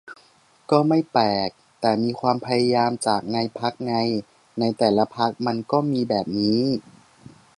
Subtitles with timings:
[0.71, 1.49] ก็ไม่แปลก
[1.79, 3.93] แต่มีความพยายามจากในพรรคไง
[4.59, 6.61] ในแต่ละพรรคมันก็มีแบบนี้